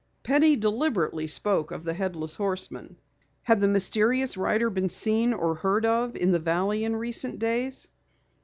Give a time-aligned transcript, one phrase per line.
[0.23, 2.97] Penny deliberately spoke of the Headless Horseman.
[3.43, 7.87] Had the mysterious rider been seen or heard of in the Valley in recent days?